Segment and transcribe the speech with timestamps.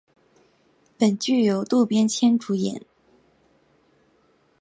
[0.97, 2.81] 本剧由渡边谦主演。